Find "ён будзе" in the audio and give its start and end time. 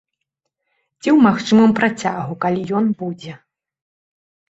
2.83-3.33